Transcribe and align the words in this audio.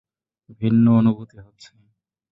ভিন্ন 0.61 0.85
অনুভুতি 0.91 1.37
হচ্ছে। 1.39 1.71